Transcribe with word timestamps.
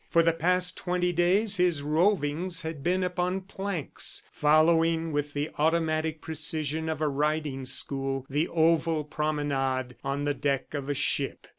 For 0.09 0.23
the 0.23 0.33
past 0.33 0.77
twenty 0.77 1.13
days 1.13 1.57
his 1.57 1.83
rovings 1.83 2.63
had 2.63 2.81
been 2.81 3.03
upon 3.03 3.41
planks, 3.41 4.23
following 4.31 5.11
with 5.11 5.33
the 5.33 5.51
automatic 5.59 6.21
precision 6.21 6.89
of 6.89 7.01
a 7.01 7.07
riding 7.07 7.67
school 7.67 8.25
the 8.27 8.47
oval 8.47 9.03
promenade 9.03 9.95
on 10.03 10.25
the 10.25 10.33
deck 10.33 10.73
of 10.73 10.89
a 10.89 10.95
ship. 10.95 11.45